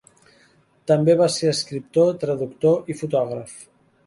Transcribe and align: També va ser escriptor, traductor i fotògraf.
També 0.91 1.15
va 1.19 1.27
ser 1.35 1.51
escriptor, 1.51 2.09
traductor 2.25 2.91
i 2.93 2.97
fotògraf. 3.05 3.55